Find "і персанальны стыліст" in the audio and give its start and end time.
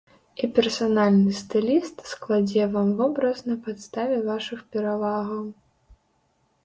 0.45-1.97